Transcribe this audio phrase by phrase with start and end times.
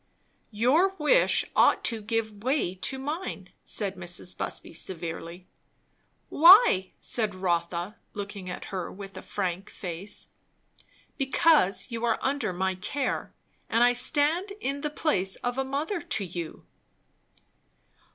[0.49, 4.35] "Your wish ought to give way to mine," said Mrs.
[4.35, 5.45] Busby severely.
[6.29, 10.29] "Why?" said Rotha, looking at her with a frank face.
[11.19, 13.31] "Because you are under my care,
[13.69, 16.65] and I stand in the place of a mother to you."